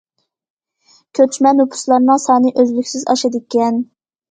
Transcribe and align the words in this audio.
كۆچمە 1.19 1.51
نوپۇسلارنىڭ 1.59 2.23
سانى 2.25 2.55
ئۈزلۈكسىز 2.65 3.07
ئاشىدىكەن. 3.17 3.81